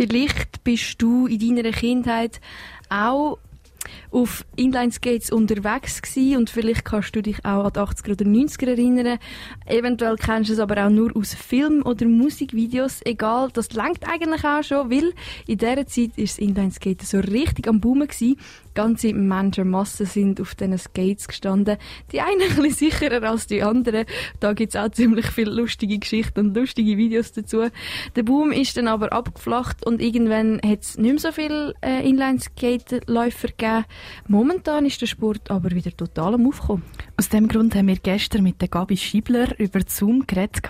Vielleicht 0.00 0.64
bist 0.64 1.02
du 1.02 1.26
in 1.26 1.56
deiner 1.56 1.72
Kindheit 1.72 2.40
auch 2.88 3.36
auf 4.10 4.46
Inline-Skates 4.56 5.30
unterwegs 5.30 6.00
gewesen 6.00 6.38
und 6.38 6.48
vielleicht 6.48 6.86
kannst 6.86 7.14
du 7.14 7.20
dich 7.20 7.44
auch 7.44 7.64
an 7.64 7.72
die 7.74 7.80
80er 7.80 8.12
oder 8.12 8.24
90er 8.24 8.68
erinnern. 8.68 9.18
Eventuell 9.66 10.16
kennst 10.16 10.48
du 10.48 10.54
es 10.54 10.58
aber 10.58 10.86
auch 10.86 10.90
nur 10.90 11.14
aus 11.14 11.34
Film- 11.34 11.84
oder 11.84 12.06
Musikvideos. 12.06 13.00
Egal, 13.04 13.50
das 13.52 13.74
langt 13.74 14.08
eigentlich 14.08 14.42
auch 14.42 14.62
schon, 14.62 14.90
weil 14.90 15.12
in 15.46 15.58
dieser 15.58 15.86
Zeit 15.86 16.16
ist 16.16 16.38
das 16.38 16.38
Inline-Skaten 16.38 17.04
so 17.04 17.18
richtig 17.18 17.68
am 17.68 17.80
Boomen 17.80 18.08
gewesen 18.08 18.38
ganze 18.74 19.12
Menschenmassen 19.14 20.06
sind 20.06 20.40
auf 20.40 20.54
diesen 20.54 20.78
Skates 20.78 21.28
gestanden. 21.28 21.76
Die 22.12 22.20
einen 22.20 22.40
ein 22.50 22.56
bisschen 22.56 22.90
sicherer 22.90 23.28
als 23.28 23.46
die 23.46 23.62
anderen. 23.62 24.06
Da 24.40 24.52
gibt 24.52 24.74
es 24.74 24.80
auch 24.80 24.90
ziemlich 24.90 25.26
viele 25.26 25.52
lustige 25.52 25.98
Geschichten 25.98 26.40
und 26.40 26.56
lustige 26.56 26.96
Videos 26.96 27.32
dazu. 27.32 27.68
Der 28.16 28.22
Boom 28.22 28.52
ist 28.52 28.76
dann 28.76 28.88
aber 28.88 29.12
abgeflacht 29.12 29.84
und 29.86 30.00
irgendwann 30.00 30.60
hat 30.64 30.82
es 30.82 30.98
nicht 30.98 31.10
mehr 31.10 31.18
so 31.18 31.32
viele 31.32 31.74
äh, 31.82 32.08
Inline-Skate-Läufer 32.08 33.48
gegeben. 33.48 33.84
Momentan 34.28 34.86
ist 34.86 35.00
der 35.00 35.06
Sport 35.06 35.50
aber 35.50 35.70
wieder 35.70 35.96
total 35.96 36.34
am 36.34 36.46
Aufkommen. 36.46 36.82
Aus 37.20 37.28
dem 37.28 37.48
Grund 37.48 37.74
haben 37.74 37.88
wir 37.88 37.98
gestern 37.98 38.44
mit 38.44 38.60
Gabi 38.70 38.96
Schiebler 38.96 39.48
über 39.60 39.80
Zoom 39.86 40.26
geredet. 40.26 40.62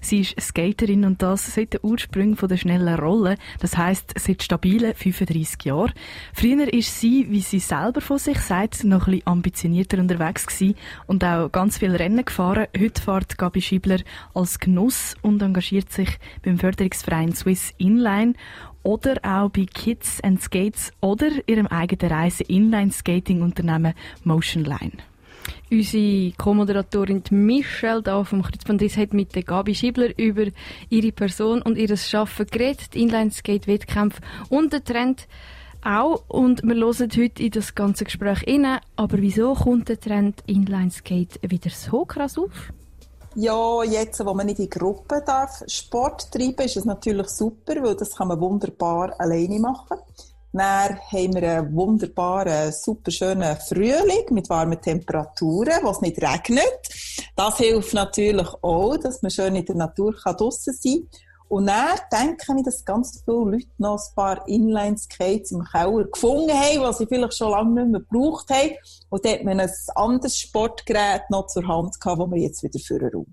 Sie 0.00 0.20
ist 0.20 0.40
Skaterin 0.40 1.04
und 1.04 1.20
das 1.20 1.54
seit 1.54 1.74
den 1.74 1.80
Ursprüngen 1.82 2.38
der 2.40 2.56
schnellen 2.56 2.98
Rolle. 2.98 3.36
Das 3.60 3.76
heisst, 3.76 4.14
seit 4.18 4.42
stabilen 4.42 4.94
35 4.94 5.62
Jahren. 5.62 5.92
Früher 6.32 6.72
ist 6.72 6.98
sie, 6.98 7.26
wie 7.28 7.42
sie 7.42 7.58
selber 7.58 8.00
von 8.00 8.16
sich 8.16 8.38
sagt, 8.38 8.82
noch 8.82 9.08
ein 9.08 9.12
bisschen 9.12 9.26
ambitionierter 9.26 9.98
unterwegs 9.98 10.46
gewesen 10.46 10.74
und 11.06 11.22
auch 11.22 11.52
ganz 11.52 11.76
viele 11.76 11.98
Rennen 11.98 12.24
gefahren. 12.24 12.68
Heute 12.78 13.02
fährt 13.02 13.36
Gabi 13.36 13.60
Schiebler 13.60 13.98
als 14.32 14.58
Genuss 14.58 15.16
und 15.20 15.42
engagiert 15.42 15.92
sich 15.92 16.18
beim 16.42 16.58
Förderungsverein 16.58 17.34
Swiss 17.34 17.74
Inline 17.76 18.32
oder 18.82 19.16
auch 19.22 19.50
bei 19.50 19.66
Kids 19.66 20.18
and 20.22 20.40
Skates 20.40 20.94
oder 21.02 21.28
ihrem 21.46 21.66
eigenen 21.66 22.10
Reise-Inline-Skating-Unternehmen 22.10 23.92
Motionline. 24.24 24.92
Unsere 25.70 26.32
Co-Moderatorin 26.32 27.22
Michelle 27.30 28.02
da 28.02 28.24
vom 28.24 28.42
Kreuzbandriss 28.42 28.96
hat 28.96 29.14
mit 29.14 29.34
der 29.34 29.44
Gabi 29.44 29.74
Schiebler 29.74 30.18
über 30.18 30.46
ihre 30.88 31.12
Person 31.12 31.62
und 31.62 31.78
ihr 31.78 31.96
Schaffen 31.96 32.46
geredet, 32.46 32.94
Inline-Skate-Wettkämpfe 32.94 34.20
und 34.48 34.72
den 34.72 34.84
Trend 34.84 35.28
auch. 35.84 36.24
Und 36.28 36.62
wir 36.62 36.74
hören 36.74 37.10
heute 37.16 37.42
in 37.42 37.50
das 37.50 37.74
ganze 37.74 38.04
Gespräch 38.04 38.46
rein. 38.46 38.80
Aber 38.96 39.18
wieso 39.18 39.54
kommt 39.54 39.88
der 39.88 40.00
Trend 40.00 40.42
Inline-Skate 40.46 41.40
wieder 41.48 41.70
so 41.70 42.04
krass 42.04 42.36
auf? 42.36 42.72
Ja, 43.36 43.84
jetzt, 43.84 44.24
wo 44.26 44.34
man 44.34 44.46
nicht 44.46 44.58
in 44.58 44.68
Gruppen 44.68 45.22
darf 45.24 45.62
Sport 45.68 46.32
treiben, 46.32 46.64
ist 46.64 46.76
es 46.76 46.84
natürlich 46.84 47.28
super, 47.28 47.80
weil 47.80 47.94
das 47.94 48.16
kann 48.16 48.26
man 48.26 48.40
wunderbar 48.40 49.14
alleine 49.20 49.60
machen. 49.60 49.98
Dann 50.52 50.98
haben 50.98 51.34
wir 51.34 51.58
einen 51.58 51.74
wunderbaren, 51.74 52.72
super 52.72 53.10
schönen 53.10 53.56
Frühling 53.56 54.26
mit 54.30 54.50
warmen 54.50 54.80
Temperaturen, 54.80 55.78
wo 55.82 55.90
es 55.90 56.00
nicht 56.00 56.20
regnet. 56.20 56.80
Das 57.36 57.58
hilft 57.58 57.94
natürlich 57.94 58.48
auch, 58.62 58.96
dass 58.96 59.22
man 59.22 59.30
schön 59.30 59.54
in 59.54 59.64
der 59.64 59.76
Natur 59.76 60.12
draussen 60.12 60.74
sein 60.74 61.08
kann. 61.10 61.20
Und 61.50 61.66
dann 61.66 61.98
denke 62.12 62.44
ich, 62.58 62.64
dass 62.64 62.84
ganz 62.84 63.22
viele 63.24 63.50
Leute 63.50 63.66
noch 63.78 63.98
ein 63.98 64.14
paar 64.14 64.46
Inline-Skates 64.46 65.50
im 65.50 65.64
Keller 65.64 66.04
gefunden 66.04 66.52
haben, 66.52 66.88
die 66.88 66.96
sie 66.96 67.06
vielleicht 67.06 67.36
schon 67.36 67.50
lange 67.50 67.82
nicht 67.82 67.90
mehr 67.90 68.00
gebraucht 68.00 68.50
haben. 68.50 68.70
Und 69.08 69.24
dort 69.24 69.34
hat 69.34 69.44
man 69.44 69.58
ein 69.58 69.70
anderes 69.96 70.38
Sportgerät 70.38 71.22
noch 71.28 71.48
zur 71.48 71.66
Hand 71.66 72.00
gehabt, 72.00 72.20
das 72.20 72.28
man 72.28 72.38
jetzt 72.38 72.62
wieder 72.62 72.78
führen 72.78 73.26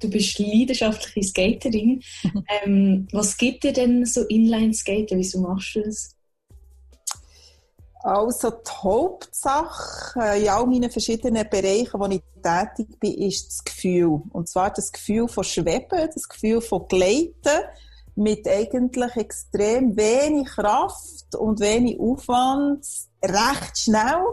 Du 0.00 0.10
bist 0.10 0.38
leidenschaftliche 0.40 1.28
Skaterin. 1.28 2.02
ähm, 2.64 3.06
was 3.12 3.36
gibt 3.36 3.62
dir 3.62 3.72
denn 3.72 4.04
so 4.04 4.22
Inline-Skaten? 4.22 5.18
Wieso 5.18 5.40
machst 5.40 5.76
du 5.76 5.82
das? 5.82 6.16
Also 8.02 8.50
die 8.50 8.70
Hauptsache 8.82 10.20
äh, 10.20 10.42
in 10.42 10.48
all 10.48 10.66
meinen 10.66 10.90
verschiedenen 10.90 11.48
Bereichen, 11.50 12.00
wo 12.00 12.06
ich 12.06 12.22
tätig 12.42 12.98
bin, 12.98 13.14
ist 13.14 13.48
das 13.48 13.64
Gefühl. 13.64 14.22
Und 14.32 14.48
zwar 14.48 14.70
das 14.70 14.90
Gefühl 14.90 15.28
von 15.28 15.44
Schweben, 15.44 16.08
das 16.14 16.28
Gefühl 16.28 16.62
von 16.62 16.86
Gleiten 16.88 17.60
mit 18.16 18.48
eigentlich 18.48 19.16
extrem 19.16 19.96
wenig 19.96 20.48
Kraft 20.48 21.34
und 21.36 21.60
wenig 21.60 22.00
Aufwand, 22.00 22.86
recht 23.22 23.78
schnell 23.78 24.24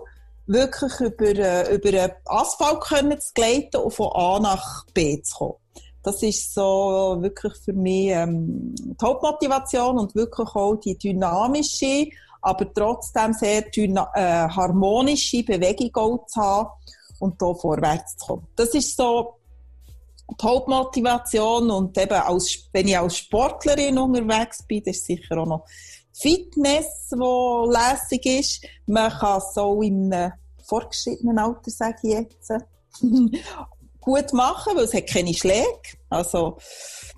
wirklich 0.46 1.00
über, 1.02 1.26
äh, 1.26 1.76
über 1.76 2.16
Asphalt 2.26 2.82
können 2.82 3.20
zu 3.20 3.34
gleiten 3.34 3.78
und 3.78 3.94
von 3.94 4.12
A 4.14 4.40
nach 4.40 4.86
B 4.94 5.22
zu 5.22 5.36
kommen. 5.38 5.56
Das 6.04 6.24
ist 6.24 6.54
so 6.54 7.18
wirklich 7.20 7.54
für 7.66 7.74
mich 7.74 8.12
ähm, 8.12 8.74
die 8.74 8.96
Hauptmotivation 9.02 10.00
und 10.00 10.16
wirklich 10.16 10.48
auch 10.56 10.76
die 10.76 10.98
dynamische 10.98 12.08
aber 12.42 12.74
trotzdem 12.74 13.34
sehr 13.34 13.66
äh, 13.76 14.48
harmonische 14.48 15.44
Bewegung 15.44 16.22
zu 16.28 16.42
haben 16.42 16.70
und 17.20 17.42
da 17.42 17.54
vorwärts 17.54 18.18
zu 18.18 18.26
kommen. 18.26 18.48
Das 18.56 18.70
ist 18.70 18.96
so 18.96 19.36
die 20.30 20.46
Hauptmotivation 20.46 21.72
und 21.72 21.98
eben 21.98 22.14
als, 22.14 22.70
wenn 22.74 22.88
ich 22.88 22.98
als 22.98 23.18
Sportlerin 23.18 23.98
unterwegs 23.98 24.64
bin, 24.64 24.84
das 24.84 24.98
ist 24.98 25.06
sicher 25.06 25.38
auch 25.38 25.46
noch 25.46 25.66
Fitness, 26.14 27.12
wo 27.12 27.70
lässig 27.70 28.26
ist. 28.26 28.66
Man 28.88 29.12
kann 29.12 29.42
auch 29.56 29.82
in 29.82 30.12
einem 30.12 30.34
fortgeschrittenen 30.64 31.38
Alter, 31.38 31.72
sage 31.72 31.98
ich 32.04 32.14
jetzt, 32.14 32.52
gut 34.02 34.34
machen, 34.34 34.76
weil 34.76 34.86
es 34.86 34.94
hat 34.94 35.08
keine 35.08 35.34
Schläge. 35.34 35.66
Also, 36.10 36.58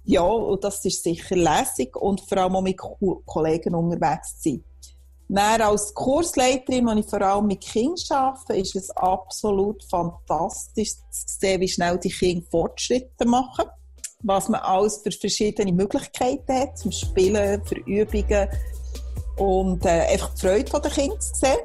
ja, 0.03 0.21
und 0.21 0.63
das 0.63 0.83
ist 0.85 1.03
sicher 1.03 1.35
lässig 1.35 1.95
und 1.95 2.21
vor 2.21 2.39
allem 2.39 2.55
auch 2.55 2.61
mit 2.61 2.77
Kollegen 2.77 3.75
unterwegs 3.75 4.39
zu 4.41 4.49
sein. 4.49 4.63
Dann 5.31 5.61
als 5.61 5.93
Kursleiterin, 5.93 6.87
wenn 6.87 6.97
ich 6.97 7.05
vor 7.05 7.21
allem 7.21 7.45
mit 7.45 7.61
Kindern 7.61 7.95
arbeite, 8.09 8.55
ist 8.55 8.75
es 8.75 8.89
absolut 8.89 9.83
fantastisch 9.83 10.95
zu 10.95 11.25
sehen, 11.39 11.61
wie 11.61 11.67
schnell 11.67 11.99
die 11.99 12.09
Kinder 12.09 12.45
Fortschritte 12.49 13.25
machen. 13.25 13.65
Was 14.23 14.49
man 14.49 14.59
alles 14.61 14.97
für 14.97 15.11
verschiedene 15.11 15.71
Möglichkeiten 15.71 16.51
hat, 16.51 16.79
zum 16.79 16.91
Spielen, 16.91 17.63
für 17.63 17.75
Übungen 17.75 18.49
und 19.37 19.85
äh, 19.85 20.07
einfach 20.11 20.33
die 20.33 20.41
Freude 20.41 20.81
der 20.81 20.91
Kinder 20.91 21.19
zu 21.19 21.35
sehen. 21.35 21.59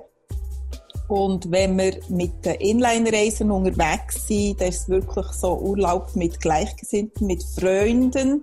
Und 1.08 1.50
wenn 1.50 1.78
wir 1.78 1.98
mit 2.10 2.44
den 2.44 2.56
Inline-Reisen 2.56 3.50
unterwegs 3.50 4.26
sind, 4.26 4.60
dann 4.60 4.69
ist 4.69 4.82
es 4.82 4.88
wirklich 4.91 5.26
so 5.28 5.58
Urlaub 5.58 6.14
mit 6.14 6.38
Gleichgesinnten, 6.38 7.26
mit 7.26 7.42
Freunden 7.42 8.42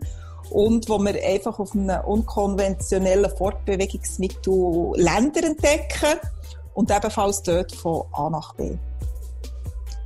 und 0.51 0.89
wo 0.89 0.99
wir 0.99 1.15
einfach 1.25 1.59
auf 1.59 1.73
einem 1.73 2.01
unkonventionellen 2.05 3.31
Fortbewegungsmittel 3.37 4.93
Länder 4.95 5.43
entdecken 5.43 6.19
und 6.73 6.91
ebenfalls 6.91 7.41
dort 7.43 7.71
von 7.71 8.03
A 8.13 8.29
nach 8.29 8.53
B. 8.55 8.71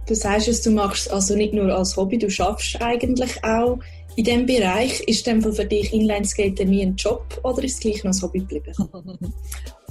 Du 0.07 0.13
sagst 0.13 0.47
es, 0.47 0.61
du 0.61 0.69
machst 0.71 1.11
also 1.11 1.35
nicht 1.35 1.53
nur 1.53 1.75
als 1.75 1.97
Hobby, 1.97 2.17
du 2.17 2.29
schaffst 2.29 2.79
eigentlich 2.79 3.43
auch 3.43 3.79
in 4.15 4.23
diesem 4.23 4.45
Bereich. 4.45 5.01
Ist 5.01 5.25
denn 5.25 5.41
für 5.41 5.65
dich 5.65 5.93
Inlineskaten 5.93 6.69
nie 6.69 6.83
ein 6.83 6.95
Job 6.95 7.23
oder 7.43 7.63
ist 7.63 7.73
es 7.73 7.79
gleich 7.79 8.03
noch 8.03 8.13
ein 8.13 8.21
Hobby 8.21 8.39
geblieben? 8.39 8.73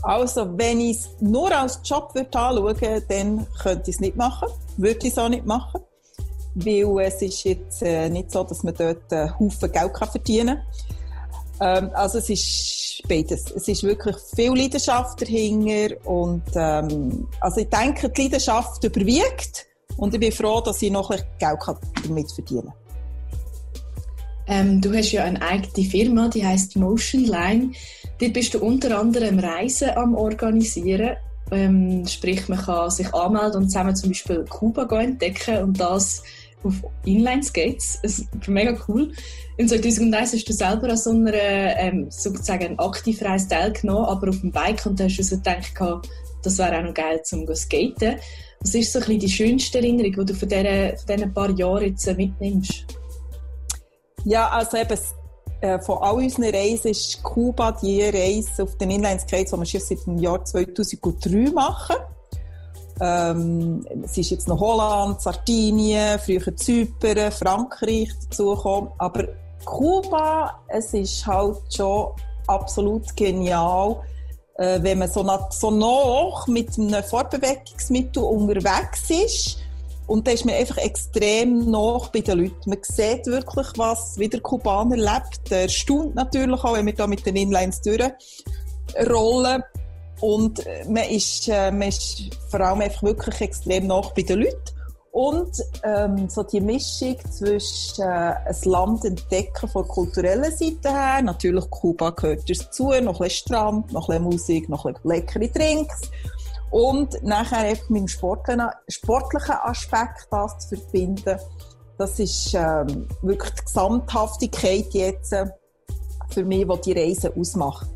Also, 0.06 0.46
wenn 0.58 0.82
ich 0.82 0.98
es 0.98 1.08
nur 1.20 1.50
als 1.50 1.80
Job 1.82 2.12
anschauen 2.14 2.62
würde, 2.62 3.02
dann 3.08 3.46
könnte 3.62 3.88
ich 3.88 3.96
es 3.96 4.00
nicht 4.00 4.16
machen. 4.16 4.48
Würde 4.76 4.98
ich 5.06 5.12
es 5.12 5.18
auch 5.18 5.30
nicht 5.30 5.46
machen 5.46 5.80
weil 6.54 7.06
es 7.06 7.22
ist 7.22 7.44
jetzt 7.44 7.82
äh, 7.82 8.08
nicht 8.08 8.30
so, 8.30 8.44
dass 8.44 8.62
man 8.62 8.74
dort 8.74 9.12
einen 9.12 9.28
äh, 9.28 9.32
Haufen 9.38 9.72
Geld 9.72 9.94
kann 9.94 10.08
verdienen 10.08 10.58
kann. 11.58 11.84
Ähm, 11.84 11.90
also 11.94 12.18
es 12.18 12.30
ist 12.30 13.02
beides. 13.08 13.50
Es 13.50 13.68
ist 13.68 13.82
wirklich 13.82 14.16
viel 14.34 14.56
Leidenschaft 14.56 15.22
dahinter 15.22 15.94
und 16.06 16.42
ähm, 16.54 17.28
also 17.40 17.60
ich 17.60 17.68
denke, 17.68 18.08
die 18.08 18.22
Leidenschaft 18.22 18.82
überwiegt 18.84 19.66
und 19.96 20.14
ich 20.14 20.20
bin 20.20 20.32
froh, 20.32 20.60
dass 20.60 20.82
ich 20.82 20.90
noch 20.90 21.10
ein 21.10 21.20
Geld 21.38 21.58
damit 22.02 22.32
verdienen 22.32 22.66
kann. 22.66 22.74
Ähm, 24.46 24.80
du 24.80 24.92
hast 24.92 25.12
ja 25.12 25.24
eine 25.24 25.40
eigene 25.40 25.88
Firma, 25.88 26.28
die 26.28 26.44
heißt 26.44 26.76
Motionline. 26.76 27.72
Dort 28.18 28.32
bist 28.32 28.54
du 28.54 28.58
unter 28.58 28.98
anderem 28.98 29.38
Reisen 29.38 29.90
am 29.90 30.14
organisieren. 30.14 31.16
Ähm, 31.50 32.06
sprich, 32.06 32.48
man 32.48 32.58
kann 32.58 32.90
sich 32.90 33.12
anmelden 33.14 33.62
und 33.62 33.68
zusammen 33.68 33.96
zum 33.96 34.10
Beispiel 34.10 34.44
Kuba 34.48 34.84
entdecken 35.00 35.62
und 35.62 35.80
das 35.80 36.22
auf 36.64 36.74
Inline-Skates. 37.04 37.98
Es 38.02 38.18
ist 38.20 38.48
mega 38.48 38.76
cool. 38.88 39.12
In 39.56 39.68
2001 39.68 40.32
hast 40.32 40.48
du 40.48 40.52
selber 40.52 40.90
an 40.90 40.96
so 40.96 41.10
einer 41.10 41.32
ähm, 41.34 42.06
sozusagen 42.10 42.78
aktivreise 42.78 43.48
teilgenommen, 43.48 44.06
aber 44.06 44.30
auf 44.30 44.40
dem 44.40 44.50
Bike 44.50 44.84
und 44.86 45.00
hast 45.00 45.16
du 45.16 45.22
so 45.22 45.36
gedacht, 45.36 45.72
das 46.42 46.58
wäre 46.58 46.78
auch 46.78 46.82
noch 46.82 46.94
geil 46.94 47.22
zum 47.22 47.46
skaten. 47.54 48.16
Was 48.60 48.74
ist 48.74 48.92
so 48.92 48.98
ein 48.98 49.04
bisschen 49.04 49.20
die 49.20 49.28
schönste 49.28 49.78
Erinnerung, 49.78 50.12
die 50.12 50.32
du 50.32 50.34
von 50.34 50.48
diesen, 50.48 50.96
von 50.96 51.16
diesen 51.16 51.34
paar 51.34 51.50
Jahren 51.50 51.84
jetzt 51.84 52.06
äh, 52.06 52.14
mitnimmst? 52.14 52.86
Ja, 54.24 54.48
also 54.48 54.76
eben 54.78 54.98
äh, 55.60 55.78
von 55.80 55.98
all 55.98 56.16
unseren 56.16 56.44
Reisen 56.54 56.90
ist 56.90 57.22
Kuba 57.22 57.72
die 57.72 58.02
Reise 58.02 58.62
auf 58.62 58.76
den 58.78 58.90
Inline-Skates, 58.90 59.52
die 59.52 59.58
wir 59.58 59.66
schon 59.66 59.80
seit 59.80 60.06
dem 60.06 60.18
Jahr 60.18 60.44
2003 60.44 61.52
machen. 61.52 61.96
Ähm, 63.00 63.84
es 64.04 64.16
ist 64.16 64.30
jetzt 64.30 64.48
noch 64.48 64.60
Holland, 64.60 65.20
Sardinien, 65.20 66.18
früher 66.18 66.54
Zypern, 66.56 67.32
Frankreich 67.32 68.10
dazugekommen. 68.22 68.90
Aber 68.98 69.24
Kuba, 69.64 70.60
es 70.68 70.94
ist 70.94 71.26
halt 71.26 71.56
schon 71.74 72.08
absolut 72.46 73.16
genial, 73.16 73.96
äh, 74.56 74.78
wenn 74.82 74.98
man 74.98 75.10
so, 75.10 75.22
nach, 75.22 75.50
so 75.50 75.70
noch 75.70 76.46
mit 76.46 76.78
einem 76.78 77.02
Fortbewegungsmittel 77.02 78.22
unterwegs 78.22 79.10
ist. 79.10 79.58
Und 80.06 80.26
da 80.26 80.32
ist 80.32 80.44
man 80.44 80.54
einfach 80.54 80.76
extrem 80.76 81.70
nach 81.70 82.08
bei 82.08 82.20
den 82.20 82.40
Leuten. 82.40 82.70
Man 82.70 82.78
sieht 82.82 83.26
wirklich, 83.26 83.66
was 83.76 84.18
wie 84.18 84.28
der 84.28 84.40
Kubaner 84.40 84.96
lebt. 84.96 85.50
Er 85.50 85.68
staunt 85.68 86.14
natürlich 86.14 86.62
auch, 86.62 86.74
wenn 86.74 86.86
wir 86.86 86.94
da 86.94 87.06
mit 87.06 87.24
den 87.24 87.36
Inlines 87.36 87.80
durchrollen. 87.80 89.62
Und 90.24 90.64
äh, 90.64 90.86
man 90.88 91.04
ist, 91.10 91.48
äh, 91.48 91.70
man 91.70 91.88
ist 91.88 92.30
vor 92.48 92.58
allem 92.60 92.80
einfach 92.80 93.02
wirklich 93.02 93.42
extrem 93.42 93.88
nach 93.88 94.10
bei 94.12 94.22
den 94.22 94.40
Leuten. 94.40 94.56
Und 95.12 95.62
ähm, 95.82 96.30
so 96.30 96.42
die 96.42 96.62
Mischung 96.62 97.18
zwischen 97.30 98.02
äh, 98.02 98.34
ein 98.46 98.56
Land 98.64 99.04
entdecken 99.04 99.68
von 99.68 99.86
kultureller 99.86 100.50
Seite 100.50 100.90
her, 100.90 101.20
natürlich 101.20 101.68
Kuba 101.68 102.08
gehört 102.08 102.48
dazu, 102.48 102.84
noch 102.84 102.94
ein 102.96 103.04
bisschen 103.04 103.30
Strand, 103.30 103.92
noch 103.92 104.08
ein 104.08 104.16
bisschen 104.16 104.24
Musik, 104.24 104.68
noch 104.70 104.86
ein 104.86 104.94
bisschen 104.94 105.10
leckere 105.10 105.48
Drinks. 105.48 106.00
Und 106.70 107.22
nachher 107.22 107.58
einfach 107.58 107.90
mit 107.90 108.00
dem 108.00 108.08
sportlichen, 108.08 108.70
sportlichen 108.88 109.56
Aspekt 109.62 110.26
das 110.30 110.58
zu 110.58 110.76
verbinden, 110.76 111.38
das 111.98 112.18
ist 112.18 112.54
ähm, 112.54 113.06
wirklich 113.20 113.52
die 113.52 113.64
Gesamthaftigkeit 113.66 114.86
jetzt 114.94 115.34
äh, 115.34 115.50
für 116.30 116.46
mich, 116.46 116.66
die 116.66 116.94
die 116.94 116.98
Reise 116.98 117.30
ausmacht. 117.36 117.88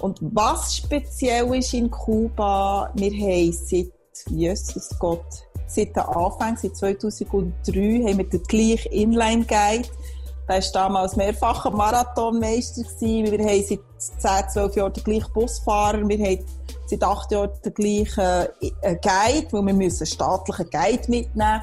Und 0.00 0.18
was 0.20 0.76
speziell 0.76 1.54
ist 1.54 1.74
in 1.74 1.90
Kuba, 1.90 2.90
wir 2.94 3.10
haben 3.10 3.52
seit, 3.52 3.92
Jesus 4.28 4.90
Gott, 4.98 5.24
seit 5.66 5.96
dem 5.96 6.02
Anfang, 6.02 6.56
seit 6.56 6.76
2003, 6.76 8.04
haben 8.04 8.18
wir 8.18 8.28
den 8.28 8.42
gleichen 8.42 8.92
Inline-Guide. 8.92 9.88
Der 10.48 10.62
war 10.62 10.72
damals 10.72 11.16
mehrfacher 11.16 11.70
Marathonmeister. 11.70 12.82
Gewesen. 12.82 13.32
Wir 13.32 13.44
haben 13.44 13.64
seit 13.64 14.44
10, 14.44 14.50
12 14.50 14.76
Jahren 14.76 14.92
den 14.92 15.04
gleichen 15.04 15.32
Busfahrer. 15.32 16.08
Wir 16.08 16.18
haben 16.18 16.44
seit 16.86 17.02
8 17.02 17.32
Jahren 17.32 17.50
den 17.64 17.74
gleichen 17.74 18.48
äh, 18.82 18.96
Guide, 19.02 19.48
weil 19.50 19.62
wir 19.66 19.74
müssen 19.74 20.02
einen 20.02 20.06
staatlichen 20.06 20.70
Guide 20.70 21.10
mitnehmen 21.10 21.62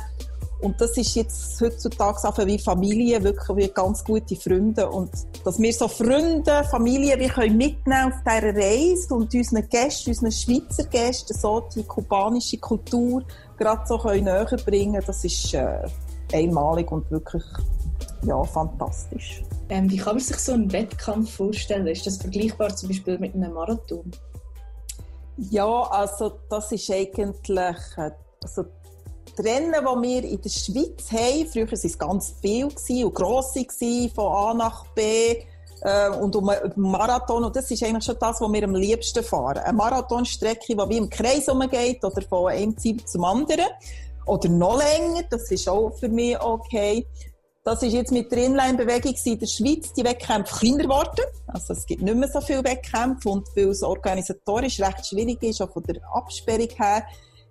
und 0.63 0.79
das 0.79 0.97
ist 0.97 1.15
jetzt 1.15 1.59
heutzutage 1.59 2.25
einfach 2.25 2.45
wie 2.45 2.57
Familie, 2.57 3.21
wirklich 3.21 3.57
wie 3.57 3.73
ganz 3.73 4.03
gute 4.03 4.35
Freunde. 4.35 4.89
Und 4.89 5.11
dass 5.43 5.59
wir 5.59 5.73
so 5.73 5.89
Freunde, 5.89 6.63
Familie, 6.71 7.19
wir 7.19 7.29
können 7.29 7.57
mitnehmen 7.57 8.13
auf 8.13 8.23
dieser 8.25 8.55
Reise 8.55 9.13
und 9.13 9.33
unseren 9.33 9.67
Gästen, 9.67 10.11
unseren 10.11 10.31
Schweizer 10.31 10.85
Gästen, 10.85 11.33
so 11.33 11.67
die 11.75 11.83
kubanische 11.83 12.57
Kultur 12.57 13.23
gerade 13.57 13.81
so 13.85 13.97
können 13.97 14.23
näher 14.23 14.57
bringen, 14.65 15.03
das 15.05 15.23
ist 15.25 15.53
äh, 15.53 15.85
einmalig 16.31 16.91
und 16.91 17.09
wirklich 17.11 17.43
ja, 18.25 18.41
fantastisch. 18.43 19.43
Ähm, 19.69 19.89
wie 19.91 19.97
kann 19.97 20.15
man 20.15 20.23
sich 20.23 20.37
so 20.37 20.53
einen 20.53 20.71
Wettkampf 20.71 21.35
vorstellen? 21.35 21.87
Ist 21.87 22.07
das 22.07 22.17
vergleichbar 22.17 22.75
zum 22.75 22.89
Beispiel 22.89 23.17
mit 23.19 23.35
einem 23.35 23.53
Marathon? 23.53 24.11
Ja, 25.37 25.83
also 25.83 26.39
das 26.49 26.71
ist 26.71 26.89
eigentlich 26.89 27.67
äh, 27.97 28.11
also 28.41 28.65
die 29.37 29.41
Rennen, 29.41 29.73
die 29.73 30.07
wir 30.07 30.23
in 30.23 30.41
der 30.41 30.49
Schweiz 30.49 31.11
haben, 31.11 31.47
früher 31.47 31.65
waren 31.65 31.79
es 31.81 31.97
ganz 31.97 32.33
viele 32.41 32.67
und 33.05 33.15
grosse, 33.15 33.65
von 34.13 34.33
A 34.33 34.53
nach 34.53 34.85
B 34.87 35.43
äh, 35.81 36.09
und 36.09 36.35
um 36.35 36.49
einen 36.49 36.71
Marathon. 36.75 37.43
Und 37.43 37.55
das 37.55 37.69
ist 37.71 37.83
eigentlich 37.83 38.05
schon 38.05 38.17
das, 38.19 38.41
was 38.41 38.51
wir 38.51 38.63
am 38.63 38.75
liebsten 38.75 39.23
fahren. 39.23 39.59
Eine 39.59 39.73
Marathonstrecke, 39.73 40.75
die 40.75 40.77
wie 40.77 40.97
im 40.97 41.09
Kreis 41.09 41.47
umgeht 41.47 42.03
oder 42.03 42.21
von 42.21 42.51
einem 42.51 42.77
Ziel 42.77 43.03
zum 43.05 43.23
anderen. 43.23 43.65
Oder 44.25 44.49
noch 44.49 44.77
länger, 44.77 45.23
das 45.29 45.51
ist 45.51 45.67
auch 45.67 45.91
für 45.91 46.09
mich 46.09 46.39
okay. 46.39 47.05
Das 47.65 47.81
ist 47.81 47.93
jetzt 47.93 48.11
mit 48.11 48.29
der 48.31 48.39
Inline-Bewegung 48.39 49.15
in 49.23 49.39
der 49.39 49.47
Schweiz 49.47 49.93
die 49.93 50.03
Wettkämpfe 50.03 50.59
kleiner 50.59 50.83
geworden. 50.83 51.25
Also 51.47 51.73
es 51.73 51.85
gibt 51.85 52.01
nicht 52.01 52.15
mehr 52.15 52.27
so 52.27 52.41
viele 52.41 52.63
Wettkämpfe 52.63 53.29
und 53.29 53.47
weil 53.55 53.69
es 53.69 53.83
organisatorisch 53.83 54.81
recht 54.81 55.05
schwierig 55.05 55.41
ist, 55.43 55.61
auch 55.61 55.71
von 55.71 55.83
der 55.83 56.01
Absperrung 56.13 56.67
her, 56.75 57.05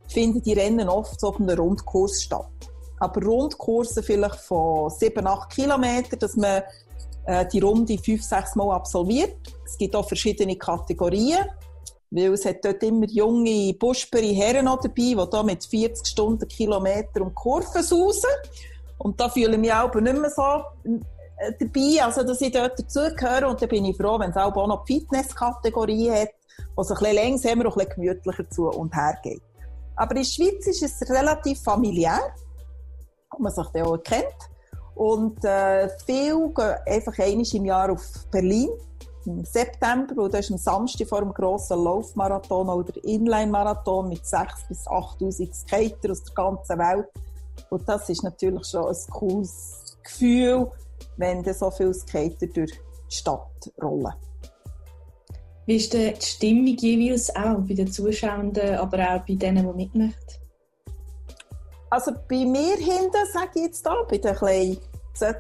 finden 0.09 0.43
die 0.43 0.53
Rennen 0.53 0.89
oft 0.89 1.21
so 1.21 1.29
auf 1.29 1.41
einem 1.41 1.59
Rundkurs 1.59 2.23
statt. 2.23 2.47
Aber 2.99 3.25
Rundkurse 3.25 4.03
vielleicht 4.03 4.37
von 4.37 4.91
7, 4.91 5.27
8 5.27 5.51
Kilometern, 5.51 6.19
dass 6.19 6.37
man 6.37 6.63
äh, 7.27 7.47
die 7.47 7.61
Runde 7.61 7.99
5, 7.99 8.23
6 8.23 8.57
Mal 8.57 8.75
absolviert. 8.75 9.37
Es 9.65 9.77
gibt 9.77 9.97
auch 9.97 10.07
verschiedene 10.07 10.57
Kategorien, 10.57 11.45
weil 12.11 12.33
es 12.33 12.45
hat 12.45 12.65
dort 12.65 12.83
immer 12.83 13.07
junge, 13.07 13.75
buschbere 13.75 14.27
Herren 14.27 14.67
noch 14.67 14.81
dabei, 14.81 14.95
die 14.95 15.31
da 15.31 15.43
mit 15.43 15.65
40 15.65 16.07
Stunden 16.07 16.47
Kilometer 16.47 17.23
um 17.23 17.35
Kurven 17.35 17.83
sausen. 17.83 18.31
Und 18.99 19.21
da 19.21 19.29
fühle 19.29 19.55
ich 19.55 19.59
mich 19.59 19.73
auch 19.73 19.93
nicht 19.95 20.19
mehr 20.19 20.31
so 20.31 20.63
äh, 20.85 21.53
dabei, 21.59 22.05
also 22.05 22.23
dass 22.23 22.41
ich 22.41 22.53
dort 22.53 22.79
dazugehöre. 22.79 23.49
Und 23.49 23.61
da 23.61 23.67
bin 23.67 23.85
ich 23.85 23.97
froh, 23.97 24.19
wenn 24.19 24.31
es 24.31 24.37
auch 24.37 24.55
noch 24.55 24.85
die 24.85 25.01
Fitnesskategorie 25.01 26.11
hat, 26.11 26.31
wo 26.77 26.83
es 26.83 26.91
ein 26.91 26.99
bisschen 26.99 27.17
langsamer 27.17 27.67
und 27.67 27.73
ein 27.73 27.87
bisschen 27.87 27.95
gemütlicher 27.95 28.51
zu 28.51 28.69
und 28.69 28.95
her 28.95 29.19
geht. 29.23 29.43
Aber 29.97 30.13
in 30.13 30.23
der 30.23 30.25
Schweiz 30.25 30.67
ist 30.67 30.83
es 30.83 31.11
relativ 31.11 31.63
familiär, 31.63 32.19
wo 33.31 33.43
man 33.43 33.53
sich 33.53 33.67
dann 33.73 33.87
auch 33.87 34.03
kennt. 34.03 34.27
Und 34.95 35.45
äh, 35.45 35.89
viele 36.05 36.51
gehen 36.55 36.75
einfach 36.87 37.19
einmal 37.19 37.47
im 37.53 37.65
Jahr 37.65 37.91
auf 37.91 38.27
Berlin 38.31 38.69
im 39.25 39.45
September 39.45 40.23
und 40.23 40.35
das 40.35 40.47
ist 40.47 40.51
am 40.51 40.59
Samstag 40.59 41.09
vor 41.09 41.21
dem 41.21 41.33
grossen 41.33 41.83
Laufmarathon 41.83 42.69
oder 42.69 42.93
Inline-Marathon 43.05 44.09
mit 44.09 44.23
6.000 44.23 44.69
bis 44.69 44.87
8.000 44.87 45.55
Skater 45.55 46.11
aus 46.11 46.25
der 46.25 46.35
ganzen 46.35 46.79
Welt. 46.79 47.07
Und 47.71 47.89
das 47.89 48.09
ist 48.09 48.25
natürlich 48.25 48.67
schon 48.67 48.87
ein 48.87 48.97
cooles 49.11 49.97
Gefühl, 50.03 50.71
wenn 51.17 51.45
so 51.55 51.71
viele 51.71 51.95
Skater 51.95 52.47
durch 52.47 52.73
die 52.73 53.15
Stadt 53.15 53.73
rollen. 53.81 54.13
Wie 55.67 55.77
ist 55.77 55.93
die 55.93 56.15
Stimmung 56.21 56.77
jeweils 56.77 57.35
auch 57.35 57.61
bei 57.61 57.75
den 57.75 57.91
Zuschauern, 57.91 58.53
aber 58.79 58.99
auch 58.99 59.27
bei 59.27 59.35
denen, 59.35 59.67
die 59.67 59.77
mitmachen? 59.77 60.15
Also 61.91 62.13
bei 62.29 62.45
mir 62.45 62.77
hinten, 62.77 63.27
sage 63.33 63.51
ich 63.55 63.63
jetzt 63.63 63.87
da, 63.87 63.95
bei 64.09 64.19
den 64.19 64.35
kleinen 64.35 64.79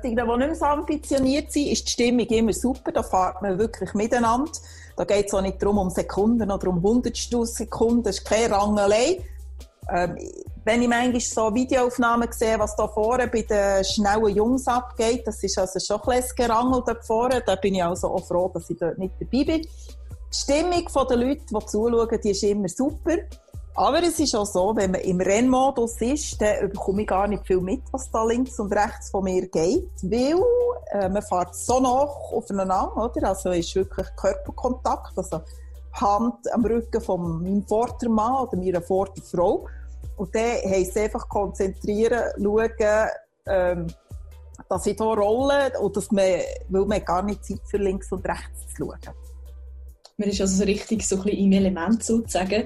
die 0.05 0.09
nicht 0.15 0.27
mehr 0.27 0.55
so 0.55 0.65
ambitioniert 0.67 1.51
sind, 1.51 1.69
ist 1.69 1.89
die 1.89 1.93
Stimmung 1.93 2.27
immer 2.27 2.53
super. 2.53 2.93
Da 2.93 3.03
fährt 3.03 3.41
man 3.43 3.59
wirklich 3.59 3.95
miteinander. 3.95 4.53
Da 4.97 5.05
geht 5.05 5.27
es 5.27 5.35
auch 5.35 5.41
nicht 5.41 5.63
darum, 5.63 5.79
um 5.79 5.91
Sekunden 5.91 6.51
oder 6.51 6.69
um 6.69 6.83
Hundertstel 6.83 7.47
Sekunden. 7.47 8.03
Das 8.03 8.19
ist 8.19 8.25
keine 8.25 8.55
Rangelei. 8.55 9.25
Ähm, 9.91 10.17
wenn 10.65 10.83
ich 10.83 10.89
manchmal 10.89 11.21
so 11.21 11.55
Videoaufnahmen 11.55 12.31
sehe, 12.31 12.59
was 12.59 12.77
da 12.77 12.87
vorne 12.87 13.27
bei 13.27 13.43
den 13.43 13.83
schnellen 13.85 14.37
Jungs 14.37 14.69
abgeht, 14.69 15.27
das 15.27 15.43
ist 15.43 15.59
also 15.59 15.81
schon 15.81 16.01
ein 16.13 16.23
Gerangel 16.37 16.83
dort 16.87 17.05
vorne. 17.05 17.43
Da 17.45 17.57
bin 17.57 17.75
ich 17.75 17.83
also 17.83 18.09
auch 18.09 18.25
froh, 18.25 18.51
dass 18.53 18.71
ich 18.71 18.79
dort 18.79 18.99
nicht 18.99 19.15
dabei 19.19 19.45
bin. 19.45 19.67
Die 20.33 20.39
Stimmung 20.39 21.07
der 21.09 21.17
Leute, 21.17 21.43
die 21.51 21.67
zuschauen, 21.67 22.21
die 22.23 22.31
ist 22.31 22.43
immer 22.43 22.69
super. 22.69 23.17
Aber 23.75 24.03
es 24.03 24.19
ist 24.19 24.35
auch 24.35 24.47
so, 24.47 24.75
wenn 24.77 24.91
man 24.91 25.01
im 25.01 25.21
Rennmodus 25.21 26.01
ist, 26.01 26.41
dann 26.41 26.71
bekomme 26.71 27.03
ich 27.03 27.09
gar 27.09 27.27
nicht 27.27 27.47
viel 27.47 27.61
mit, 27.61 27.83
was 27.91 28.11
da 28.11 28.23
links 28.25 28.59
und 28.61 28.73
rechts 28.73 29.11
von 29.11 29.25
mir 29.25 29.49
geht, 29.49 29.91
weil 30.03 30.43
äh, 30.93 31.09
man 31.09 31.23
fährt 31.23 31.55
so 31.55 31.81
nach 31.81 32.33
aufeinander, 32.33 32.95
oder? 32.97 33.29
Also 33.29 33.51
ist 33.51 33.75
wirklich 33.75 34.07
Körperkontakt, 34.17 35.17
also 35.17 35.41
Hand 35.95 36.53
am 36.53 36.65
Rücken 36.65 37.01
von 37.01 37.43
meinem 37.43 37.67
Vordermann 37.67 38.47
oder 38.47 38.57
meiner 38.59 38.83
Vorderfrau. 38.83 39.67
Und 40.17 40.35
dann 40.35 40.71
heisst 40.71 40.97
es 40.97 41.03
einfach 41.03 41.27
konzentrieren, 41.29 42.25
schauen, 42.43 43.09
ähm, 43.47 43.87
dass 44.69 44.87
ich 44.87 44.97
hier 44.97 45.07
rolle 45.07 45.73
und 45.81 45.97
dass 45.97 46.11
man, 46.11 46.41
weil 46.69 46.85
man 46.85 47.05
gar 47.05 47.23
nicht 47.23 47.45
Zeit 47.45 47.61
für 47.71 47.79
links 47.79 48.13
und 48.13 48.27
rechts 48.27 48.75
zu 48.77 48.85
schauen. 48.85 49.15
Man 50.17 50.29
ist 50.29 50.41
also 50.41 50.57
so 50.57 50.65
richtig 50.65 51.07
so 51.07 51.17
ein 51.17 51.23
bisschen 51.25 51.39
im 51.39 51.53
Element 51.53 52.03
sozusagen. 52.03 52.65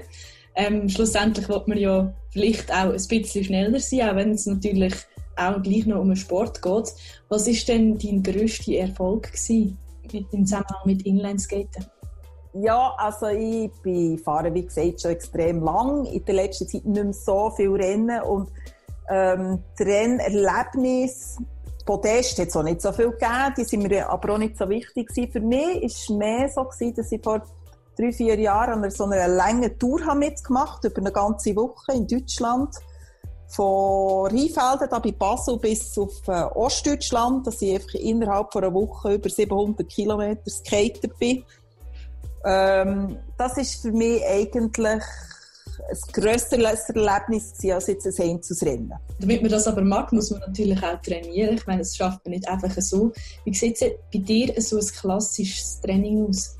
Ähm, 0.55 0.89
schlussendlich 0.89 1.47
wird 1.49 1.67
man 1.67 1.77
ja 1.77 2.13
vielleicht 2.31 2.71
auch 2.71 2.91
ein 2.91 3.07
bisschen 3.07 3.43
schneller 3.43 3.79
sein, 3.79 4.09
auch 4.09 4.15
wenn 4.15 4.31
es 4.31 4.45
natürlich 4.45 4.93
auch 5.35 5.61
gleich 5.61 5.85
noch 5.85 6.01
um 6.01 6.07
den 6.07 6.15
Sport 6.15 6.61
geht. 6.61 6.93
Was 7.29 7.47
ist 7.47 7.67
denn 7.67 7.97
dein 7.97 8.23
grösster 8.23 8.73
Erfolg 8.73 9.31
mit 10.11 10.33
dem 10.33 10.45
Zusammenhang 10.45 10.81
mit 10.85 11.03
Inlineskaten? 11.05 11.85
Ja, 12.53 12.95
also 12.97 13.27
ich 13.27 13.69
bin 13.83 14.17
fahre, 14.17 14.51
wie 14.53 14.63
gesagt, 14.65 15.01
schon 15.01 15.11
extrem 15.11 15.61
lang. 15.61 16.05
In 16.05 16.25
der 16.25 16.35
letzten 16.35 16.67
Zeit 16.67 16.85
nicht 16.85 17.03
mehr 17.03 17.13
so 17.13 17.51
viel 17.51 17.71
Rennen 17.71 18.21
und 18.23 18.49
ähm, 19.09 19.59
die 19.77 19.83
Rennerlebnis 19.83 21.37
Podest 21.87 22.37
hat 22.37 22.49
es 22.49 22.55
auch 22.55 22.63
nicht 22.63 22.81
so 22.81 22.91
viel 22.91 23.11
gegeben, 23.11 23.53
die 23.57 23.63
sind 23.63 23.81
mir 23.81 24.09
aber 24.09 24.33
auch 24.33 24.37
nicht 24.37 24.57
so 24.57 24.69
wichtig 24.69 25.07
gewesen. 25.07 25.31
Für 25.31 25.39
mich 25.39 25.65
war 25.65 25.83
es 25.83 26.09
mehr 26.09 26.49
so, 26.49 26.63
gewesen, 26.65 26.95
dass 26.95 27.11
ich 27.11 27.23
vor 27.23 27.41
drei, 27.97 28.11
vier 28.11 28.39
Jahren 28.39 28.83
an 28.83 28.91
so 28.91 29.05
einer 29.05 29.27
langen 29.27 29.79
Tour 29.79 30.05
habe 30.05 30.19
mitgemacht 30.19 30.83
über 30.83 30.97
eine 30.97 31.11
ganze 31.11 31.55
Woche 31.55 31.93
in 31.93 32.05
Deutschland. 32.05 32.75
Von 33.47 34.27
Rheinfelden 34.27 34.89
da 34.89 34.99
bei 34.99 35.13
Basel 35.13 35.57
bis 35.57 35.97
auf 35.97 36.27
äh, 36.27 36.43
Ostdeutschland, 36.43 37.47
dass 37.47 37.61
ich 37.61 37.73
einfach 37.73 37.93
innerhalb 37.93 38.51
von 38.51 38.63
einer 38.63 38.73
Woche 38.73 39.13
über 39.13 39.29
700 39.29 39.87
Kilometer 39.87 40.49
skater 40.49 41.07
bin. 41.17 41.45
Ähm, 42.43 43.17
das 43.37 43.57
ist 43.57 43.81
für 43.81 43.93
mich 43.93 44.21
eigentlich 44.25 45.03
ein 45.89 46.13
grösseres 46.13 46.89
Erlebnis 46.89 47.53
als 47.71 47.87
jetzt 47.87 48.19
ein 48.19 48.29
Einzelrennen. 48.29 48.93
Damit 49.19 49.41
man 49.41 49.51
das 49.51 49.67
aber 49.67 49.81
mag, 49.81 50.11
muss 50.11 50.31
man 50.31 50.41
natürlich 50.41 50.81
auch 50.83 51.01
trainieren. 51.01 51.55
Ich 51.55 51.65
meine, 51.67 51.79
das 51.79 51.95
schafft 51.95 52.25
man 52.25 52.31
nicht 52.31 52.47
einfach 52.47 52.73
so. 52.81 53.11
Wie 53.45 53.53
sieht 53.53 53.81
es 53.81 53.91
bei 54.13 54.19
dir 54.19 54.53
so 54.61 54.77
ein 54.77 54.85
klassisches 54.85 55.79
Training 55.81 56.27
aus? 56.27 56.57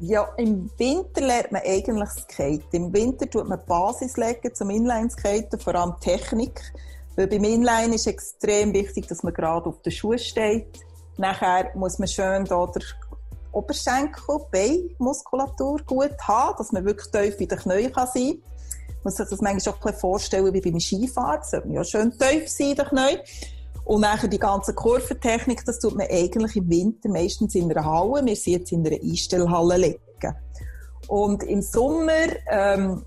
Ja, 0.00 0.28
im 0.36 0.70
Winter 0.76 1.20
lernt 1.20 1.52
man 1.52 1.62
eigentlich 1.64 2.10
Skate. 2.10 2.64
Im 2.72 2.92
Winter 2.92 3.30
tut 3.30 3.48
man 3.48 3.60
Basis 3.66 4.16
legen 4.16 4.54
zum 4.54 4.70
Inline-Skaten, 4.70 5.60
vor 5.60 5.74
allem 5.76 5.94
Technik. 6.00 6.60
Weil 7.16 7.28
beim 7.28 7.44
Inline 7.44 7.94
ist 7.94 8.06
extrem 8.06 8.72
wichtig, 8.72 9.06
dass 9.06 9.22
man 9.22 9.32
gerade 9.32 9.66
auf 9.66 9.80
den 9.82 9.92
Schuhen 9.92 10.18
steht. 10.18 10.80
Nachher 11.16 11.70
muss 11.76 11.98
man 11.98 12.08
schön 12.08 12.44
da 12.44 12.66
der 12.66 12.82
Oberschenkel, 13.54 14.38
Beinmuskulatur 14.50 15.80
gut 15.86 16.16
haben, 16.22 16.56
dass 16.58 16.72
man 16.72 16.84
wirklich 16.84 17.10
tief 17.10 17.40
in 17.40 17.48
den 17.48 17.58
Knien 17.58 17.92
kann 17.92 18.08
sein 18.12 18.22
kann. 18.22 18.42
Man 18.88 19.12
muss 19.12 19.16
sich 19.16 19.28
das 19.28 19.40
manchmal 19.40 19.74
auch 19.74 19.86
ein 19.86 19.94
vorstellen 19.94 20.52
wie 20.52 20.60
beim 20.60 20.80
Skifahren. 20.80 21.38
Das 21.40 21.50
sollte 21.50 21.66
man 21.66 21.76
ja 21.76 21.84
schön 21.84 22.10
tief 22.12 22.48
sein 22.48 22.70
in 22.70 22.76
den 22.76 22.86
Knien. 22.86 23.18
Und 23.84 24.00
nachher 24.00 24.28
die 24.28 24.38
ganze 24.38 24.72
Kurventechnik, 24.72 25.64
das 25.64 25.78
tut 25.78 25.94
man 25.94 26.06
eigentlich 26.10 26.56
im 26.56 26.70
Winter 26.70 27.08
meistens 27.10 27.54
in 27.54 27.70
einer 27.70 27.84
Halle. 27.84 28.24
Wir 28.24 28.36
sind 28.36 28.52
jetzt 28.54 28.72
in 28.72 28.86
einer 28.86 28.96
Einstellhalle 28.96 29.76
legen. 29.76 30.00
Und 31.08 31.42
im 31.42 31.60
Sommer, 31.60 32.28
ähm, 32.50 33.04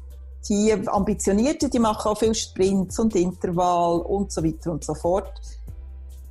die 0.47 0.71
Ambitionierten, 0.71 1.69
die 1.69 1.79
machen 1.79 2.11
auch 2.11 2.17
viel 2.17 2.35
Sprints 2.35 2.99
und 2.99 3.15
Intervall 3.15 4.01
und 4.01 4.31
so 4.31 4.43
weiter 4.43 4.71
und 4.71 4.83
so 4.83 4.93
fort. 4.93 5.33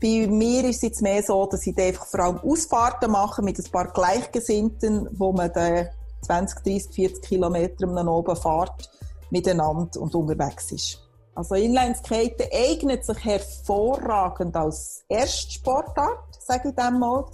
Bei 0.01 0.27
mir 0.27 0.65
ist 0.65 0.77
es 0.77 0.83
jetzt 0.83 1.03
mehr 1.03 1.23
so, 1.23 1.47
dass 1.47 1.67
ich 1.67 1.77
einfach 1.79 2.07
vor 2.07 2.21
allem 2.21 2.39
Ausfahrten 2.39 3.11
mache 3.11 3.43
mit 3.43 3.59
ein 3.59 3.71
paar 3.71 3.93
Gleichgesinnten, 3.93 5.09
wo 5.13 5.33
man 5.33 5.53
dann 5.53 5.89
20, 6.23 6.63
30, 6.63 6.95
40 6.95 7.23
Kilometer 7.23 7.87
um 7.89 7.97
oben 8.09 8.37
fährt, 8.37 8.91
miteinander 9.31 10.01
und 10.01 10.15
unterwegs 10.15 10.73
ist. 10.73 11.03
Also 11.35 11.55
Inlineskaten 11.55 12.47
eignet 12.53 13.05
sich 13.05 13.25
hervorragend 13.25 14.57
als 14.57 15.05
Erstsportart, 15.09 16.41
sage 16.41 16.71
ich 16.71 16.75
dem 16.75 16.99
mal. 16.99 17.25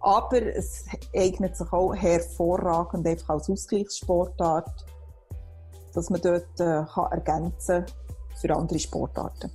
Aber 0.00 0.42
es 0.42 0.84
eignet 1.14 1.56
sich 1.56 1.72
auch 1.72 1.94
hervorragend 1.94 3.06
einfach 3.06 3.30
als 3.30 3.50
Ausgleichssportart, 3.50 4.84
dass 5.94 6.10
man 6.10 6.20
dort 6.20 6.58
äh, 6.58 6.82
kann 6.92 7.12
ergänzen 7.12 7.84
für 8.40 8.54
andere 8.54 8.78
Sportarten. 8.78 9.52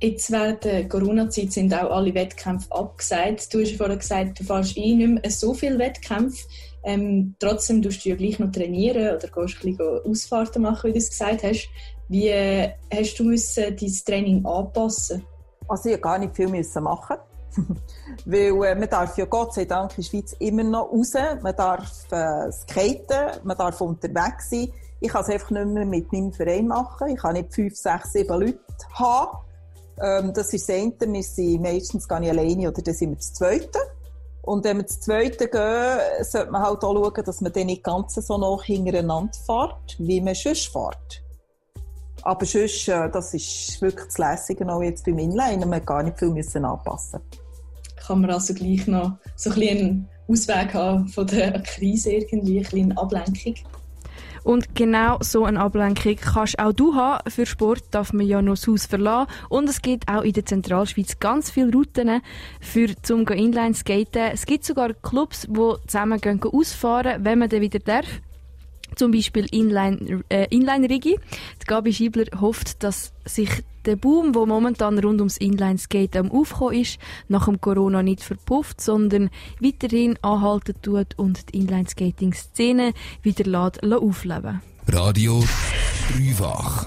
Jetzt 0.00 0.30
während 0.30 0.64
der 0.64 0.88
Corona-Zeit 0.88 1.52
sind 1.52 1.72
auch 1.72 1.90
alle 1.90 2.14
Wettkämpfe 2.14 2.70
abgesagt. 2.72 3.52
Du 3.54 3.60
hast 3.60 3.70
ja 3.70 3.76
vorhin 3.76 3.98
gesagt, 3.98 4.40
du 4.40 4.44
fährst 4.44 4.76
eh 4.76 4.94
nicht 4.94 5.22
mehr 5.22 5.30
so 5.30 5.54
viele 5.54 5.78
Wettkämpfe. 5.78 6.44
Ähm, 6.82 7.34
trotzdem 7.38 7.80
tust 7.80 8.04
du 8.04 8.10
ja 8.10 8.16
gleich 8.16 8.38
noch 8.38 8.52
trainieren 8.52 9.16
oder 9.16 9.28
gehst 9.28 9.64
ein 9.64 9.76
bisschen 9.76 10.00
Ausfahrten 10.04 10.62
machen, 10.62 10.88
wie 10.88 10.92
du 10.92 10.98
es 10.98 11.08
gesagt 11.08 11.42
hast. 11.42 11.68
Wie 12.08 12.28
äh, 12.28 12.72
hast 12.92 13.18
du 13.18 13.24
müssen 13.24 13.76
dein 13.76 13.92
Training 14.04 14.44
anpassen? 14.44 15.24
Also 15.66 15.88
ich 15.88 16.00
gar 16.00 16.18
nicht 16.18 16.36
viel 16.36 16.48
müssen 16.48 16.82
machen. 16.82 17.16
Weil 18.26 18.64
äh, 18.64 18.74
man 18.74 18.90
darf 18.90 19.16
ja 19.16 19.24
Gott 19.24 19.54
sei 19.54 19.64
Dank 19.64 19.92
in 19.92 20.02
der 20.02 20.10
Schweiz 20.10 20.36
immer 20.38 20.64
noch 20.64 20.92
raus, 20.92 21.12
man 21.42 21.56
darf 21.56 22.06
äh, 22.10 22.50
skaten, 22.52 23.40
man 23.44 23.56
darf 23.56 23.80
unterwegs 23.80 24.50
sein. 24.50 24.72
Ich 25.00 25.08
kann 25.08 25.22
es 25.22 25.30
einfach 25.30 25.50
nicht 25.50 25.66
mehr 25.66 25.86
mit 25.86 26.12
meinem 26.12 26.32
Verein 26.32 26.66
machen. 26.66 27.08
Ich 27.08 27.18
kann 27.18 27.34
nicht 27.34 27.54
fünf, 27.54 27.76
sechs, 27.76 28.12
sieben 28.12 28.40
Leute 28.40 28.58
haben. 28.94 29.38
Ähm, 30.02 30.32
das 30.34 30.52
ist 30.52 30.68
das 30.68 30.76
eine. 30.76 30.92
Wir 31.00 31.22
sind 31.22 31.62
meistens 31.62 32.08
gar 32.08 32.20
nicht 32.20 32.30
alleine 32.30 32.68
oder 32.68 32.82
dann 32.82 32.94
sind 32.94 33.10
wir 33.10 33.16
das 33.16 33.32
Zweite. 33.32 33.78
Und 34.42 34.64
wenn 34.64 34.76
wir 34.76 34.84
das 34.84 35.00
Zweite 35.00 35.48
gehen, 35.48 36.24
sollte 36.24 36.50
man 36.50 36.62
halt 36.62 36.84
auch 36.84 36.94
schauen, 36.94 37.24
dass 37.24 37.40
man 37.40 37.52
dann 37.52 37.66
nicht 37.66 37.82
ganz 37.82 38.14
so 38.14 38.36
noch 38.36 38.62
hintereinander 38.62 39.32
fährt, 39.46 39.96
wie 39.98 40.20
man 40.20 40.34
sonst 40.34 40.68
fährt. 40.68 41.22
Aber 42.22 42.44
sonst, 42.44 42.88
äh, 42.88 43.10
das 43.10 43.34
ist 43.34 43.80
wirklich 43.80 44.06
das 44.06 44.18
Lässige 44.18 44.66
auch 44.72 44.82
jetzt 44.82 45.04
beim 45.04 45.18
Inline. 45.18 45.64
Man 45.64 45.84
gar 45.84 46.02
nicht 46.02 46.18
viel 46.18 46.30
müssen 46.30 46.64
anpassen 46.64 47.20
Kann 47.96 48.20
man 48.22 48.30
also 48.30 48.54
gleich 48.54 48.86
noch 48.86 49.12
so 49.36 49.50
ein 49.50 49.56
bisschen 49.56 49.78
einen 49.78 50.08
Ausweg 50.28 50.74
haben 50.74 51.08
von 51.08 51.26
der 51.26 51.62
Krise 51.62 52.12
irgendwie, 52.12 52.58
ein 52.58 52.64
bisschen 52.64 52.96
Ablenkung? 52.96 53.54
Und 54.44 54.74
genau 54.74 55.18
so 55.20 55.44
eine 55.44 55.60
Ablenkung 55.60 56.16
kannst 56.16 56.58
auch 56.58 56.72
du 56.72 56.94
haben. 56.94 57.28
Für 57.30 57.46
Sport 57.46 57.82
darf 57.90 58.12
man 58.12 58.26
ja 58.26 58.42
noch 58.42 58.54
das 58.54 58.68
Haus 58.68 58.86
verlassen. 58.86 59.30
Und 59.48 59.68
es 59.68 59.82
gibt 59.82 60.08
auch 60.08 60.22
in 60.22 60.34
der 60.34 60.44
Zentralschweiz 60.44 61.18
ganz 61.18 61.50
viele 61.50 61.72
Routen 61.72 62.20
für 62.60 62.94
zum 63.02 63.26
Inline 63.26 63.74
skaten. 63.74 64.30
Es 64.32 64.46
gibt 64.46 64.64
sogar 64.64 64.92
Clubs, 64.92 65.48
die 65.48 65.74
zusammen 65.86 66.20
ausfahren, 66.42 67.24
wenn 67.24 67.38
man 67.38 67.48
dann 67.48 67.62
wieder 67.62 67.78
darf 67.80 68.06
zum 68.96 69.12
Beispiel 69.12 69.46
Inline, 69.50 70.22
äh, 70.28 70.46
Inline-Rigi. 70.50 71.18
Die 71.62 71.66
Gabi 71.66 71.92
Schiebler 71.92 72.26
hofft, 72.40 72.82
dass 72.82 73.12
sich 73.24 73.50
der 73.84 73.96
Boom, 73.96 74.32
der 74.32 74.46
momentan 74.46 74.98
rund 74.98 75.20
ums 75.20 75.36
Inline-Skate 75.36 76.16
am 76.16 76.30
Aufkommen 76.30 76.80
ist, 76.80 76.98
nach 77.28 77.44
dem 77.46 77.60
Corona 77.60 78.02
nicht 78.02 78.22
verpufft, 78.22 78.80
sondern 78.80 79.30
weiterhin 79.60 80.18
anhalten 80.22 80.74
tut 80.82 81.18
und 81.18 81.52
die 81.52 81.58
Inline-Skating-Szene 81.58 82.92
wieder 83.22 83.70
aufleben 84.00 84.60
Radio 84.88 85.42
Dreifach. 86.10 86.82